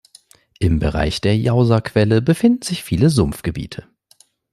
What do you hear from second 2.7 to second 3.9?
viele Sumpfgebiete.